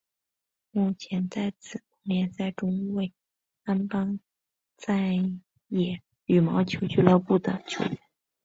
[0.73, 3.13] 目前在紫盟联赛中为
[3.65, 4.19] 安邦
[4.75, 5.13] 再
[5.67, 7.99] 也羽毛球俱乐部的球员。